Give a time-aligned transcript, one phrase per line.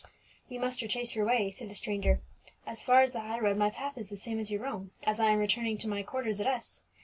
[0.49, 2.21] "You must retrace your way," said the stranger.
[2.65, 5.19] "As far as the high road my path is the same as your own, as
[5.19, 6.81] I am returning to my quarters at S